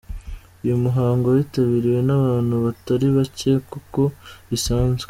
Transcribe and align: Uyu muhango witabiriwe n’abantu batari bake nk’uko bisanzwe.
Uyu 0.63 0.81
muhango 0.83 1.27
witabiriwe 1.35 1.99
n’abantu 2.07 2.55
batari 2.65 3.07
bake 3.15 3.51
nk’uko 3.63 4.01
bisanzwe. 4.49 4.99